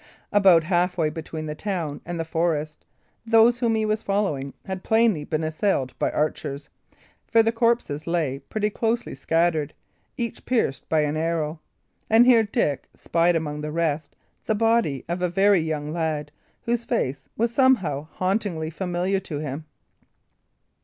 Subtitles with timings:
[0.31, 2.85] About half way between the town and the forest,
[3.23, 6.69] those whom he was following had plainly been assailed by archers;
[7.27, 9.75] for the corpses lay pretty closely scattered,
[10.17, 11.59] each pierced by an arrow.
[12.09, 16.31] And here Dick spied among the rest the body of a very young lad,
[16.63, 19.65] whose face was somehow hauntingly familiar to him.